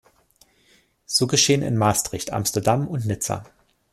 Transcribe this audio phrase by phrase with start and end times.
[1.05, 3.45] So geschehen in Maastricht, Amsterdam und Nizza.